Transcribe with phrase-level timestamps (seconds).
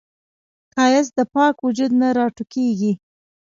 [0.73, 2.91] ښایست د پاک وجود نه راټوکېږي